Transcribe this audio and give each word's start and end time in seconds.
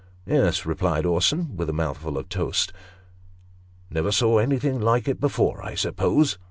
"Yes," 0.25 0.65
replied 0.65 1.05
Orson, 1.05 1.55
with 1.55 1.69
a 1.69 1.73
mouthful 1.73 2.17
of 2.17 2.27
toast." 2.27 2.73
Never 3.91 4.11
saw 4.11 4.39
anything 4.39 4.79
like 4.81 5.07
it 5.07 5.19
before, 5.19 5.61
I 5.63 5.75
suppose 5.75 6.39